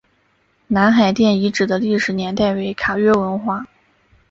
[0.65, 3.67] 南海殿遗址的历史年代为卡约文化。